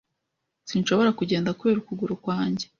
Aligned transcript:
Sinshobora 0.69 1.09
kugenda 1.19 1.55
kubera 1.59 1.79
ukuguru 1.79 2.13
kwanjye. 2.23 2.65